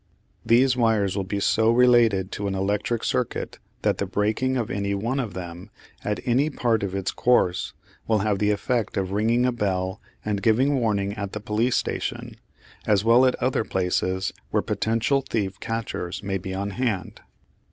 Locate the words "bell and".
9.51-10.41